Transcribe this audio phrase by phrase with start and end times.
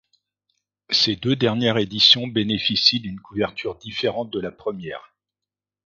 [0.89, 5.13] Ces deux dernières éditions bénéficient d'une couverture différente de la première.